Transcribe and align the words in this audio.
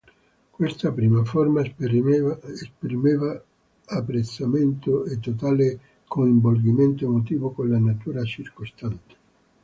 Questa 0.49 0.91
prima 0.91 1.23
forma 1.23 1.61
esprimeva 1.61 3.43
apprezzamento 3.85 5.05
e 5.05 5.19
totale 5.19 5.79
coinvolgimento 6.07 7.05
emotivo 7.05 7.51
con 7.51 7.69
la 7.69 7.77
natura 7.77 8.23
circostante. 8.23 9.15